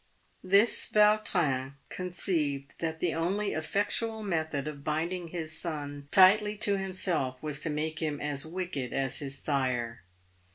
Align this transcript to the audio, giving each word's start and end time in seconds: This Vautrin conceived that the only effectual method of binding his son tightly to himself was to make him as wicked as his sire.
This 0.43 0.87
Vautrin 0.87 1.75
conceived 1.89 2.73
that 2.79 2.99
the 3.01 3.13
only 3.13 3.53
effectual 3.53 4.23
method 4.23 4.67
of 4.67 4.83
binding 4.83 5.27
his 5.27 5.55
son 5.55 6.07
tightly 6.09 6.57
to 6.57 6.75
himself 6.79 7.37
was 7.43 7.59
to 7.59 7.69
make 7.69 7.99
him 7.99 8.19
as 8.19 8.43
wicked 8.43 8.93
as 8.93 9.19
his 9.19 9.37
sire. 9.37 10.01